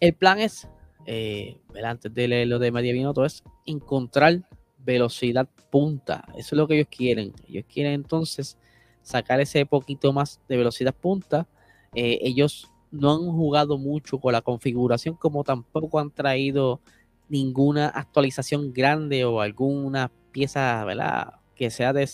el 0.00 0.14
plan 0.14 0.38
es, 0.38 0.68
eh, 1.06 1.58
antes 1.82 2.12
de 2.12 2.28
leer 2.28 2.48
lo 2.48 2.58
de 2.58 2.70
Matías 2.70 2.94
Binotto, 2.94 3.24
es 3.24 3.42
encontrar 3.66 4.42
velocidad 4.78 5.48
punta. 5.70 6.24
Eso 6.36 6.54
es 6.54 6.58
lo 6.58 6.68
que 6.68 6.76
ellos 6.76 6.88
quieren. 6.90 7.32
Ellos 7.48 7.64
quieren 7.72 7.92
entonces 7.92 8.58
sacar 9.02 9.40
ese 9.40 9.66
poquito 9.66 10.12
más 10.12 10.40
de 10.48 10.56
velocidad 10.56 10.94
punta. 10.94 11.46
Eh, 11.94 12.18
ellos 12.22 12.70
no 12.90 13.12
han 13.12 13.32
jugado 13.32 13.78
mucho 13.78 14.18
con 14.18 14.32
la 14.32 14.42
configuración, 14.42 15.16
como 15.16 15.42
tampoco 15.42 15.98
han 15.98 16.10
traído 16.10 16.80
ninguna 17.28 17.88
actualización 17.88 18.72
grande 18.72 19.24
o 19.24 19.40
alguna 19.40 20.12
pieza, 20.30 20.84
¿verdad? 20.84 21.34
Que 21.54 21.70
sea 21.70 21.92
de, 21.92 22.08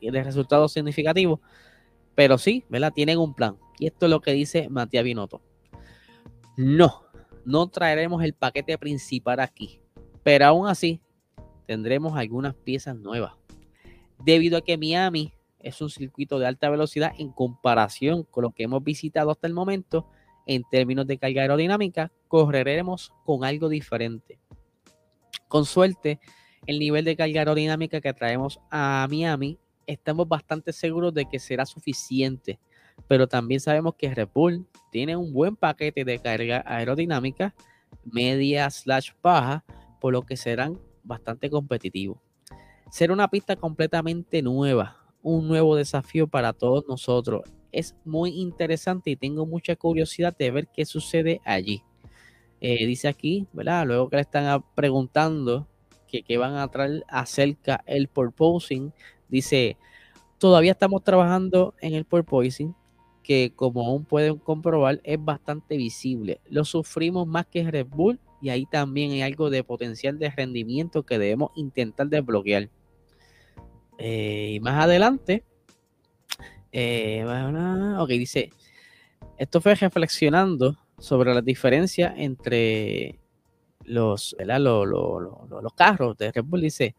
de 0.00 0.24
resultados 0.24 0.72
significativos. 0.72 1.40
Pero 2.14 2.38
sí, 2.38 2.64
¿verdad? 2.68 2.92
Tienen 2.92 3.18
un 3.18 3.34
plan. 3.34 3.56
Y 3.78 3.86
esto 3.86 4.06
es 4.06 4.10
lo 4.10 4.20
que 4.20 4.32
dice 4.32 4.68
Matías 4.68 5.04
Binotto. 5.04 5.40
No, 6.56 7.04
no 7.44 7.68
traeremos 7.68 8.22
el 8.22 8.34
paquete 8.34 8.76
principal 8.76 9.40
aquí. 9.40 9.80
Pero 10.22 10.46
aún 10.46 10.66
así, 10.66 11.00
tendremos 11.66 12.16
algunas 12.16 12.54
piezas 12.54 12.96
nuevas. 12.96 13.32
Debido 14.24 14.58
a 14.58 14.60
que 14.60 14.76
Miami 14.76 15.32
es 15.60 15.80
un 15.80 15.90
circuito 15.90 16.38
de 16.38 16.46
alta 16.46 16.68
velocidad 16.68 17.12
en 17.18 17.30
comparación 17.30 18.24
con 18.24 18.42
lo 18.44 18.50
que 18.52 18.64
hemos 18.64 18.82
visitado 18.82 19.30
hasta 19.30 19.46
el 19.46 19.54
momento, 19.54 20.06
en 20.46 20.62
términos 20.70 21.06
de 21.06 21.18
carga 21.18 21.42
aerodinámica, 21.42 22.12
correremos 22.28 23.12
con 23.24 23.44
algo 23.44 23.68
diferente. 23.68 24.38
Con 25.48 25.64
suerte, 25.64 26.20
el 26.66 26.78
nivel 26.78 27.04
de 27.04 27.16
carga 27.16 27.40
aerodinámica 27.40 28.00
que 28.00 28.12
traemos 28.12 28.60
a 28.70 29.06
Miami 29.10 29.58
estamos 29.92 30.28
bastante 30.28 30.72
seguros 30.72 31.12
de 31.12 31.26
que 31.26 31.38
será 31.38 31.66
suficiente, 31.66 32.58
pero 33.08 33.26
también 33.26 33.60
sabemos 33.60 33.94
que 33.96 34.14
Red 34.14 34.28
Bull 34.32 34.66
tiene 34.90 35.16
un 35.16 35.32
buen 35.32 35.56
paquete 35.56 36.04
de 36.04 36.18
carga 36.18 36.62
aerodinámica 36.66 37.54
media 38.04 38.68
slash 38.70 39.10
baja, 39.22 39.64
por 40.00 40.12
lo 40.12 40.22
que 40.22 40.36
serán 40.36 40.78
bastante 41.02 41.50
competitivos. 41.50 42.18
Será 42.90 43.12
una 43.12 43.28
pista 43.28 43.56
completamente 43.56 44.42
nueva, 44.42 44.96
un 45.22 45.48
nuevo 45.48 45.76
desafío 45.76 46.26
para 46.26 46.52
todos 46.52 46.84
nosotros. 46.88 47.42
Es 47.72 47.94
muy 48.04 48.30
interesante 48.40 49.10
y 49.10 49.16
tengo 49.16 49.46
mucha 49.46 49.76
curiosidad 49.76 50.36
de 50.36 50.50
ver 50.50 50.68
qué 50.68 50.84
sucede 50.84 51.40
allí. 51.44 51.82
Eh, 52.60 52.86
dice 52.86 53.08
aquí, 53.08 53.46
¿verdad? 53.52 53.86
Luego 53.86 54.10
que 54.10 54.16
le 54.16 54.22
están 54.22 54.64
preguntando 54.74 55.68
que, 56.06 56.22
que 56.22 56.36
van 56.36 56.56
a 56.56 56.68
traer 56.68 57.04
acerca 57.08 57.82
el 57.86 58.08
porposing, 58.08 58.92
Dice, 59.30 59.76
todavía 60.38 60.72
estamos 60.72 61.02
trabajando 61.02 61.74
en 61.80 61.94
el 61.94 62.04
porpoising, 62.04 62.74
que 63.22 63.52
como 63.54 63.86
aún 63.86 64.04
pueden 64.04 64.38
comprobar 64.38 65.00
es 65.04 65.22
bastante 65.22 65.76
visible. 65.76 66.40
Lo 66.48 66.64
sufrimos 66.64 67.26
más 67.26 67.46
que 67.46 67.70
Red 67.70 67.86
Bull 67.86 68.18
y 68.40 68.48
ahí 68.48 68.66
también 68.66 69.12
hay 69.12 69.22
algo 69.22 69.50
de 69.50 69.62
potencial 69.62 70.18
de 70.18 70.30
rendimiento 70.30 71.04
que 71.04 71.18
debemos 71.18 71.50
intentar 71.54 72.08
desbloquear. 72.08 72.70
Eh, 73.98 74.52
y 74.54 74.60
más 74.60 74.82
adelante, 74.82 75.44
eh, 76.72 77.24
ok, 77.98 78.08
dice, 78.08 78.50
esto 79.36 79.60
fue 79.60 79.74
reflexionando 79.74 80.76
sobre 80.98 81.34
la 81.34 81.42
diferencia 81.42 82.14
entre 82.16 83.18
los, 83.84 84.36
los, 84.38 85.74
carros 85.74 86.16
de 86.16 86.32
Red 86.32 86.44
Bull. 86.44 86.62
Dice, 86.62 86.94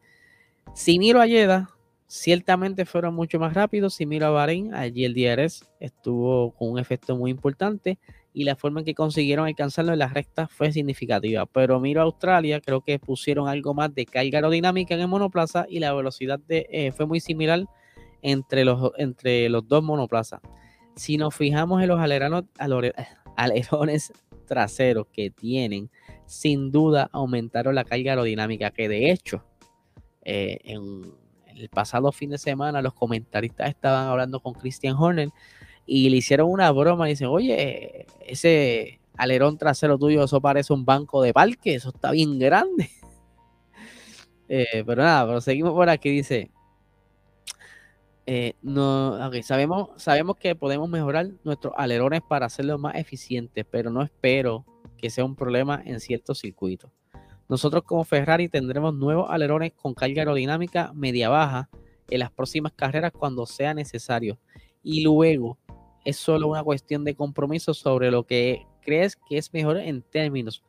si 0.73 0.99
miro 0.99 1.21
a 1.21 1.27
Yeda, 1.27 1.69
Ciertamente 2.13 2.83
fueron 2.83 3.15
mucho 3.15 3.39
más 3.39 3.53
rápidos. 3.53 3.93
Si 3.93 4.05
miro 4.05 4.25
a 4.25 4.31
Bahrein, 4.31 4.73
allí 4.73 5.05
el 5.05 5.13
DRS 5.13 5.71
estuvo 5.79 6.51
con 6.51 6.71
un 6.71 6.77
efecto 6.77 7.15
muy 7.15 7.31
importante 7.31 7.99
y 8.33 8.43
la 8.43 8.57
forma 8.57 8.81
en 8.81 8.85
que 8.85 8.93
consiguieron 8.93 9.47
alcanzarlo 9.47 9.93
en 9.93 9.99
las 9.99 10.13
rectas 10.13 10.51
fue 10.51 10.73
significativa. 10.73 11.45
Pero 11.45 11.79
miro 11.79 12.01
a 12.01 12.03
Australia, 12.03 12.59
creo 12.59 12.81
que 12.81 12.99
pusieron 12.99 13.47
algo 13.47 13.73
más 13.73 13.95
de 13.95 14.05
carga 14.05 14.39
aerodinámica 14.39 14.93
en 14.93 14.99
el 14.99 15.07
monoplaza 15.07 15.65
y 15.69 15.79
la 15.79 15.93
velocidad 15.93 16.41
eh, 16.49 16.91
fue 16.91 17.05
muy 17.05 17.21
similar 17.21 17.65
entre 18.21 18.65
los, 18.65 18.91
entre 18.97 19.47
los 19.47 19.65
dos 19.65 19.81
monoplazas. 19.81 20.41
Si 20.97 21.15
nos 21.15 21.33
fijamos 21.33 21.81
en 21.81 21.87
los 21.87 21.99
alerones 23.37 24.11
traseros 24.47 25.07
que 25.13 25.29
tienen, 25.29 25.89
sin 26.25 26.71
duda 26.71 27.09
aumentaron 27.13 27.73
la 27.73 27.85
carga 27.85 28.11
aerodinámica, 28.11 28.69
que 28.71 28.89
de 28.89 29.11
hecho, 29.11 29.45
eh, 30.25 30.59
en 30.65 31.20
el 31.55 31.69
pasado 31.69 32.11
fin 32.11 32.29
de 32.31 32.37
semana 32.37 32.81
los 32.81 32.93
comentaristas 32.93 33.69
estaban 33.69 34.07
hablando 34.07 34.39
con 34.39 34.53
Christian 34.53 34.95
Horner 34.95 35.29
y 35.85 36.09
le 36.09 36.17
hicieron 36.17 36.49
una 36.49 36.71
broma 36.71 37.07
y 37.07 37.11
dicen, 37.11 37.27
oye, 37.27 38.05
ese 38.25 38.99
alerón 39.17 39.57
trasero 39.57 39.97
tuyo, 39.97 40.23
eso 40.23 40.41
parece 40.41 40.73
un 40.73 40.85
banco 40.85 41.21
de 41.21 41.33
parque, 41.33 41.75
eso 41.75 41.89
está 41.89 42.11
bien 42.11 42.39
grande. 42.39 42.89
Eh, 44.53 44.83
pero 44.85 45.01
nada, 45.01 45.25
pero 45.25 45.39
seguimos 45.39 45.71
por 45.71 45.89
aquí, 45.89 46.09
dice, 46.09 46.51
eh, 48.25 48.53
no, 48.61 49.17
sabemos, 49.43 49.89
sabemos 49.95 50.35
que 50.35 50.55
podemos 50.55 50.89
mejorar 50.89 51.29
nuestros 51.43 51.73
alerones 51.77 52.21
para 52.21 52.47
hacerlos 52.47 52.79
más 52.79 52.95
eficientes, 52.95 53.65
pero 53.71 53.89
no 53.89 54.01
espero 54.01 54.65
que 54.97 55.09
sea 55.09 55.23
un 55.23 55.35
problema 55.35 55.81
en 55.85 56.01
ciertos 56.01 56.39
circuitos. 56.39 56.91
Nosotros 57.51 57.83
como 57.83 58.05
Ferrari 58.05 58.47
tendremos 58.47 58.93
nuevos 58.93 59.29
alerones 59.29 59.73
con 59.73 59.93
carga 59.93 60.21
aerodinámica 60.21 60.93
media-baja 60.95 61.69
en 62.09 62.19
las 62.19 62.31
próximas 62.31 62.71
carreras 62.71 63.11
cuando 63.11 63.45
sea 63.45 63.73
necesario. 63.73 64.39
Y 64.81 65.03
luego 65.03 65.57
es 66.05 66.15
solo 66.15 66.47
una 66.47 66.63
cuestión 66.63 67.03
de 67.03 67.13
compromiso 67.13 67.73
sobre 67.73 68.09
lo 68.09 68.23
que 68.23 68.65
crees 68.81 69.17
que 69.17 69.37
es 69.37 69.51
mejor 69.51 69.75
en 69.75 70.01
términos 70.01 70.63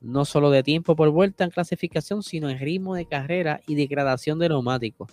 no 0.00 0.24
solo 0.24 0.50
de 0.50 0.62
tiempo 0.62 0.96
por 0.96 1.10
vuelta 1.10 1.44
en 1.44 1.50
clasificación, 1.50 2.22
sino 2.22 2.48
en 2.48 2.58
ritmo 2.58 2.94
de 2.94 3.04
carrera 3.04 3.60
y 3.66 3.74
degradación 3.74 4.38
de 4.38 4.48
neumáticos. 4.48 5.10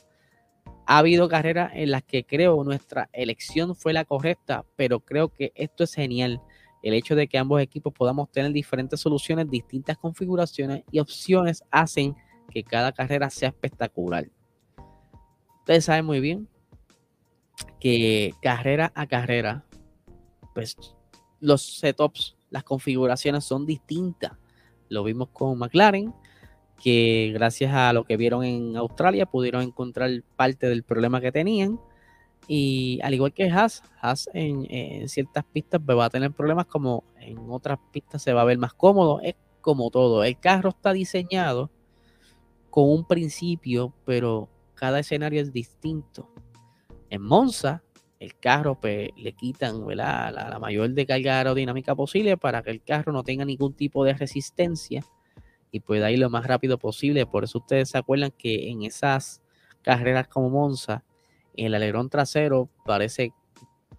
Ha 0.88 1.00
habido 1.00 1.28
carreras 1.28 1.74
en 1.76 1.92
las 1.92 2.02
que 2.02 2.24
creo 2.24 2.64
nuestra 2.64 3.10
elección 3.12 3.76
fue 3.76 3.92
la 3.92 4.06
correcta, 4.06 4.64
pero 4.78 5.02
creo 5.02 5.28
que 5.28 5.52
esto 5.56 5.84
es 5.84 5.94
genial 5.94 6.42
el 6.82 6.94
hecho 6.94 7.16
de 7.16 7.28
que 7.28 7.38
ambos 7.38 7.62
equipos 7.62 7.94
podamos 7.94 8.32
tener 8.32 8.52
diferentes 8.52 9.00
soluciones, 9.00 9.50
distintas 9.50 9.98
configuraciones 9.98 10.84
y 10.92 11.00
opciones 11.00 11.64
hacen 11.72 12.16
que 12.50 12.64
cada 12.64 12.92
carrera 12.92 13.30
sea 13.30 13.50
espectacular. 13.50 14.30
Ustedes 15.60 15.86
saben 15.86 16.06
muy 16.06 16.20
bien 16.20 16.48
que 17.80 18.34
carrera 18.42 18.92
a 18.96 19.08
carrera, 19.08 19.66
pues 20.54 20.78
los 21.40 21.62
setups, 21.80 22.38
las 22.50 22.64
configuraciones 22.64 23.44
son 23.44 23.66
distintas. 23.66 24.34
Lo 24.88 25.04
vimos 25.04 25.30
con 25.30 25.58
McLaren, 25.60 26.14
que 26.82 27.32
gracias 27.34 27.74
a 27.74 27.94
lo 27.94 28.06
que 28.06 28.18
vieron 28.18 28.44
en 28.44 28.78
Australia 28.78 29.26
pudieron 29.26 29.62
encontrar 29.62 30.10
parte 30.36 30.68
del 30.68 30.84
problema 30.84 31.22
que 31.22 31.32
tenían 31.32 31.80
y 32.48 33.00
al 33.04 33.14
igual 33.14 33.34
que 33.34 33.50
Haas, 33.50 33.84
Haas 34.02 34.30
en, 34.34 35.08
ciertas 35.08 35.44
pistas 35.46 35.80
va 35.82 36.06
a 36.06 36.10
tener 36.10 36.32
problemas 36.32 36.66
como 36.66 37.04
en 37.20 37.38
otras 37.50 37.80
pistas 37.92 38.24
se 38.24 38.34
va 38.34 38.42
a 38.42 38.46
ver 38.46 38.58
más 38.58 38.74
cómodo. 38.74 39.22
Es 39.22 39.36
como 39.62 39.92
todo. 39.92 40.24
El 40.24 40.40
carro 40.40 40.70
está 40.70 40.94
diseñado 40.94 41.70
con 42.70 42.90
un 42.90 43.06
principio, 43.06 43.94
pero 44.06 44.50
cada 44.74 45.00
escenario 45.00 45.42
es 45.42 45.54
distinto. 45.54 46.30
En 47.10 47.22
Monza, 47.22 47.84
el 48.20 48.38
carro 48.38 48.80
pues, 48.80 49.10
le 49.16 49.34
quitan 49.34 49.86
La, 49.96 50.32
la, 50.32 50.60
mayor 50.60 50.90
de 50.92 51.06
carga 51.06 51.38
aerodinámica 51.38 51.96
posible 51.96 52.38
para 52.38 52.62
que 52.62 52.72
el 52.72 52.82
carro 52.82 53.12
no 53.12 53.24
tenga 53.24 53.46
ningún 53.46 53.74
tipo 53.74 54.04
de 54.04 54.14
resistencia 54.14 55.04
y 55.72 55.80
pueda 55.82 56.12
ir 56.12 56.20
lo 56.20 56.30
más 56.30 56.46
rápido 56.46 56.78
posible. 56.78 57.26
Por 57.26 57.44
eso 57.44 57.60
ustedes 57.60 57.90
se 57.90 57.98
acuerdan 57.98 58.32
que 58.32 58.70
en 58.70 58.84
esas 58.84 59.42
carreras 59.82 60.28
como 60.28 60.50
Monza, 60.50 61.04
el 61.66 61.76
alerón 61.76 62.10
trasero 62.10 62.70
parece, 62.86 63.34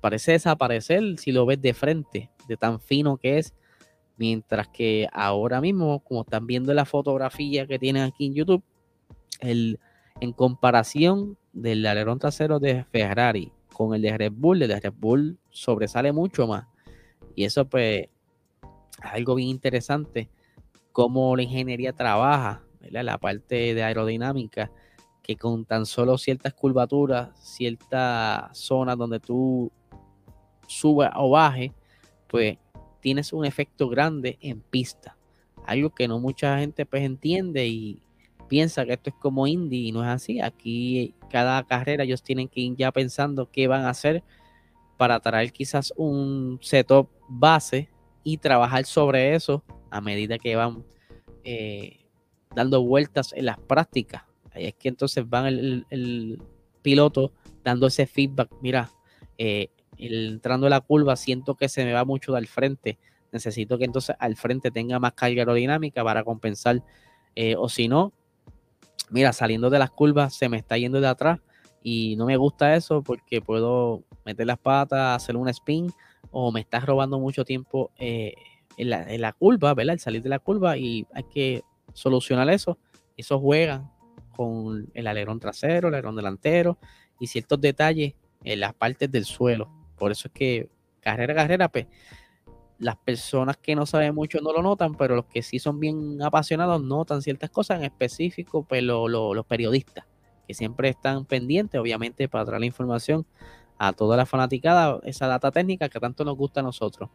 parece 0.01 0.33
desaparecer 0.33 1.19
si 1.19 1.33
lo 1.33 1.47
ves 1.47 1.61
de 1.61 1.75
frente, 1.75 2.31
de 2.49 2.57
tan 2.57 2.81
fino 2.81 3.17
que 3.17 3.39
es. 3.39 3.55
Mientras 4.17 4.69
que 4.69 5.09
ahora 5.13 5.61
mismo, 5.61 6.01
como 6.01 6.23
están 6.23 6.47
viendo 6.47 6.75
la 6.75 6.85
fotografía 6.85 7.67
que 7.67 7.79
tienen 7.79 8.03
aquí 8.03 8.27
en 8.27 8.35
YouTube, 8.35 8.63
el, 9.41 9.79
en 10.21 10.33
comparación 10.33 11.39
del 11.53 11.85
alerón 11.87 12.19
trasero 12.19 12.59
de 12.61 12.85
Ferrari 12.85 13.53
con 13.73 13.95
el 13.95 14.03
de 14.03 14.17
Red 14.17 14.33
Bull, 14.35 14.63
el 14.63 14.69
de 14.69 14.81
Red 14.81 14.93
Bull 14.99 15.39
sobresale 15.49 16.13
mucho 16.13 16.47
más. 16.47 16.67
Y 17.35 17.45
eso 17.45 17.65
pues 17.65 18.09
es 19.03 19.11
algo 19.13 19.35
bien 19.35 19.49
interesante, 19.49 20.29
cómo 20.93 21.35
la 21.35 21.43
ingeniería 21.43 21.93
trabaja, 21.93 22.63
la 22.91 23.19
parte 23.19 23.75
de 23.75 23.83
aerodinámica, 23.83 24.71
que 25.23 25.37
con 25.37 25.65
tan 25.65 25.87
solo 25.87 26.19
ciertas 26.19 26.55
curvaturas, 26.55 27.31
ciertas 27.39 28.57
zonas 28.57 28.97
donde 28.97 29.21
tú 29.21 29.71
subas 30.67 31.13
o 31.17 31.31
bajes, 31.31 31.73
pues 32.29 32.59
tienes 33.01 33.33
un 33.33 33.45
efecto 33.45 33.89
grande 33.89 34.39
en 34.41 34.61
pista. 34.61 35.17
Algo 35.67 35.91
que 35.91 36.09
no 36.09 36.19
mucha 36.19 36.59
gente 36.59 36.87
pues 36.87 37.03
entiende 37.03 37.67
y 37.67 38.03
piensa 38.49 38.85
que 38.85 38.95
esto 38.95 39.11
es 39.11 39.17
como 39.17 39.47
indie 39.47 39.89
y 39.89 39.93
no 39.93 40.03
es 40.03 40.09
así. 40.09 40.41
Aquí 40.41 41.15
cada 41.31 41.63
carrera 41.65 42.05
ellos 42.05 42.23
tienen 42.23 42.49
que 42.49 42.61
ir 42.61 42.77
ya 42.77 42.93
pensando 42.93 43.51
qué 43.51 43.69
van 43.69 43.85
a 43.85 43.91
hacer 43.91 44.23
para 44.97 45.21
traer 45.21 45.53
quizás 45.53 45.93
un 45.97 46.59
setup 46.61 47.09
base 47.29 47.89
y 48.23 48.37
trabajar 48.37 48.85
sobre 48.85 49.35
eso 49.35 49.65
a 49.91 50.01
medida 50.01 50.39
que 50.39 50.57
van 50.57 50.85
eh, 51.45 52.05
dando 52.55 52.83
vueltas 52.83 53.33
en 53.33 53.47
las 53.47 53.59
prácticas. 53.59 54.30
Es 54.55 54.75
que 54.75 54.89
entonces 54.89 55.29
van 55.29 55.47
el, 55.47 56.43
piloto 56.83 57.33
dando 57.63 57.87
ese 57.87 58.07
feedback. 58.07 58.51
Mira, 58.63 58.91
eh, 59.37 59.69
entrando 59.99 60.67
a 60.67 60.71
la 60.71 60.81
curva, 60.81 61.15
siento 61.17 61.55
que 61.55 61.69
se 61.69 61.85
me 61.85 61.93
va 61.93 62.05
mucho 62.05 62.33
del 62.33 62.47
frente. 62.47 62.99
Necesito 63.33 63.79
que 63.79 63.85
entonces 63.85 64.17
al 64.19 64.37
frente 64.37 64.71
tenga 64.71 64.99
más 64.99 65.13
carga 65.13 65.43
aerodinámica 65.43 66.03
para 66.03 66.25
compensar. 66.25 66.83
Eh, 67.37 67.55
o 67.57 67.69
si 67.69 67.87
no, 67.87 68.13
mira, 69.11 69.33
saliendo 69.33 69.71
de 69.71 69.79
las 69.79 69.91
curvas 69.91 70.35
se 70.35 70.49
me 70.49 70.57
está 70.57 70.79
yendo 70.79 71.01
de 71.01 71.09
atrás 71.09 71.41
y 71.83 72.17
no 72.17 72.27
me 72.27 72.37
gusta 72.37 72.75
eso 72.75 73.03
porque 73.03 73.41
puedo 73.41 74.05
meter 74.25 74.47
las 74.47 74.59
patas, 74.59 75.23
hacer 75.23 75.37
un 75.37 75.49
spin 75.49 75.93
o 76.31 76.53
me 76.53 76.61
está 76.61 76.81
robando 76.81 77.19
mucho 77.19 77.45
tiempo 77.45 77.91
eh, 77.99 78.35
en, 78.77 78.91
la, 78.91 79.13
en, 79.13 79.23
curva, 79.39 79.75
¿verdad? 79.75 79.95
El 79.95 80.01
salir 80.01 80.23
de 80.23 80.29
la 80.29 80.39
curva 80.39 80.77
y 80.77 81.07
hay 81.15 81.25
que 81.25 81.63
solucionar 81.93 82.49
eso. 82.51 82.79
Eso 83.17 83.39
juega 83.39 83.91
con 84.41 84.91
el 84.95 85.07
alerón 85.07 85.39
trasero, 85.39 85.89
el 85.89 85.95
alerón 85.95 86.17
delantero 86.17 86.79
y 87.19 87.27
ciertos 87.27 87.61
detalles 87.61 88.15
en 88.43 88.61
las 88.61 88.73
partes 88.73 89.13
del 89.13 89.27
suelo. 89.27 89.71
Por 89.99 90.13
eso 90.13 90.29
es 90.29 90.33
que 90.33 90.71
carrera 91.01 91.35
a 91.35 91.37
carrera, 91.37 91.69
pues, 91.69 91.89
las 92.79 92.97
personas 92.97 93.59
que 93.59 93.75
no 93.75 93.85
saben 93.85 94.15
mucho 94.15 94.41
no 94.41 94.55
lo 94.55 94.63
notan, 94.63 94.95
pero 94.95 95.15
los 95.15 95.27
que 95.27 95.43
sí 95.43 95.59
son 95.59 95.79
bien 95.79 96.23
apasionados 96.23 96.83
notan 96.83 97.21
ciertas 97.21 97.51
cosas, 97.51 97.81
en 97.81 97.85
específico, 97.85 98.65
pues 98.65 98.83
los 98.83 99.45
periodistas, 99.47 100.07
que 100.49 100.55
siempre 100.55 100.89
están 100.89 101.27
pendientes, 101.27 101.79
obviamente, 101.79 102.27
para 102.27 102.47
traer 102.47 102.61
la 102.61 102.67
información 102.67 103.27
a 103.77 103.93
toda 103.93 104.17
la 104.17 104.25
fanaticada, 104.25 105.01
esa 105.05 105.27
data 105.27 105.51
técnica 105.51 105.91
que 105.91 106.01
tanto 106.01 106.25
nos 106.25 106.39
gusta 106.39 106.61
a 106.61 106.63
nosotros. 106.63 107.11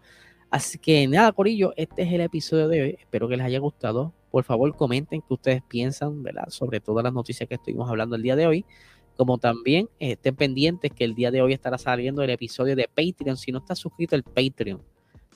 Así 0.55 0.77
que 0.77 1.05
nada, 1.05 1.33
Corillo, 1.33 1.73
este 1.75 2.03
es 2.03 2.13
el 2.13 2.21
episodio 2.21 2.69
de 2.69 2.81
hoy. 2.81 2.95
Espero 2.97 3.27
que 3.27 3.35
les 3.35 3.45
haya 3.45 3.59
gustado. 3.59 4.13
Por 4.31 4.45
favor, 4.45 4.73
comenten 4.73 5.19
qué 5.19 5.33
ustedes 5.33 5.61
piensan, 5.67 6.23
¿verdad? 6.23 6.47
Sobre 6.47 6.79
todas 6.79 7.03
las 7.03 7.11
noticias 7.11 7.49
que 7.49 7.55
estuvimos 7.55 7.89
hablando 7.89 8.15
el 8.15 8.21
día 8.21 8.37
de 8.37 8.47
hoy 8.47 8.65
como 9.17 9.37
también 9.37 9.89
estén 9.99 10.37
pendientes 10.37 10.93
que 10.93 11.03
el 11.03 11.13
día 11.13 11.29
de 11.29 11.41
hoy 11.41 11.51
estará 11.51 11.77
saliendo 11.77 12.21
el 12.21 12.29
episodio 12.29 12.77
de 12.77 12.87
Patreon. 12.87 13.35
Si 13.35 13.51
no 13.51 13.57
está 13.57 13.75
suscrito 13.75 14.15
al 14.15 14.23
Patreon, 14.23 14.81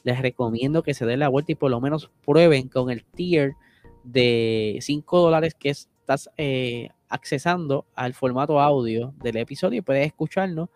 les 0.06 0.22
recomiendo 0.22 0.84
que 0.84 0.94
se 0.94 1.06
den 1.06 1.20
la 1.20 1.28
vuelta 1.28 1.52
y 1.52 1.56
por 1.56 1.70
lo 1.70 1.82
menos 1.82 2.10
prueben 2.26 2.70
con 2.70 2.90
el 2.90 3.04
tier 3.04 3.56
de 4.06 4.80
5 4.80 5.20
dólares 5.20 5.54
que 5.54 5.72
estás 5.72 6.30
eh, 6.38 6.92
accesando 7.10 7.86
al 7.94 8.14
formato 8.14 8.62
audio 8.62 9.14
del 9.22 9.36
episodio 9.36 9.80
y 9.80 9.82
puedes 9.82 10.08
escucharlo 10.08 10.70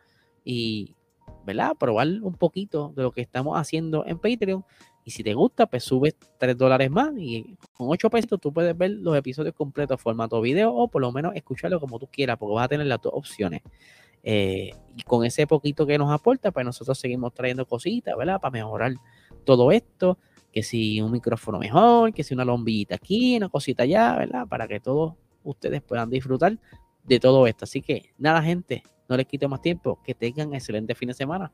y 0.44 0.98
¿verdad? 1.46 1.74
probar 1.78 2.08
un 2.22 2.36
poquito 2.36 2.94
de 2.96 3.04
lo 3.04 3.12
que 3.12 3.22
estamos 3.22 3.58
haciendo 3.58 4.06
en 4.06 4.18
Patreon 4.18 4.64
y 5.06 5.12
si 5.12 5.24
te 5.24 5.34
gusta, 5.34 5.66
pues 5.68 5.84
subes 5.84 6.16
3 6.38 6.58
dólares 6.58 6.90
más 6.90 7.12
y 7.18 7.58
con 7.74 7.88
8 7.90 8.10
pesos 8.10 8.40
tú 8.40 8.54
puedes 8.54 8.78
ver 8.78 8.92
los 8.92 9.16
episodios 9.18 9.54
completos 9.54 10.02
formato 10.02 10.40
video 10.40 10.74
o 10.74 10.88
por 10.88 11.02
lo 11.02 11.12
menos 11.12 11.36
escucharlo 11.36 11.80
como 11.80 12.00
tú 12.00 12.08
quieras, 12.08 12.38
porque 12.38 12.56
vas 12.56 12.66
a 12.66 12.70
tener 12.70 12.88
las 12.88 13.02
dos 13.02 13.14
opciones. 13.14 13.62
Eh, 14.26 14.72
y 14.96 15.04
con 15.04 15.26
ese 15.26 15.46
poquito 15.46 15.86
que 15.86 15.98
nos 15.98 16.10
aporta, 16.10 16.52
pues 16.52 16.66
nosotros 16.66 16.98
seguimos 16.98 17.34
trayendo 17.34 17.66
cositas, 17.66 18.16
¿verdad? 18.16 18.40
Para 18.40 18.52
mejorar 18.52 18.94
todo 19.44 19.72
esto, 19.72 20.18
que 20.54 20.64
si 20.64 21.02
un 21.02 21.12
micrófono 21.12 21.60
mejor, 21.60 22.14
que 22.14 22.24
si 22.24 22.34
una 22.34 22.46
lombillita 22.46 22.96
aquí, 22.96 23.36
una 23.36 23.50
cosita 23.50 23.84
allá, 23.84 24.16
¿verdad? 24.16 24.48
Para 24.48 24.68
que 24.68 24.80
todos 24.80 25.16
ustedes 25.44 25.82
puedan 25.82 26.10
disfrutar 26.10 26.58
de 27.04 27.20
todo 27.20 27.46
esto. 27.48 27.66
Así 27.66 27.82
que 27.82 28.14
nada, 28.18 28.42
gente, 28.42 28.84
no 29.10 29.18
les 29.18 29.26
quito 29.28 29.50
más 29.50 29.62
tiempo, 29.62 30.00
que 30.04 30.14
tengan 30.14 30.54
excelente 30.54 30.96
fin 30.96 31.08
de 31.08 31.14
semana. 31.14 31.52